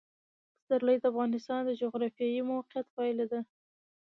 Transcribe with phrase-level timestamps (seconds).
[0.57, 3.39] پسرلی د افغانستان د جغرافیایي موقیعت پایله ده.